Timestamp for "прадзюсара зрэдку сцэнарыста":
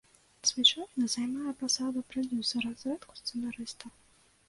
2.15-3.97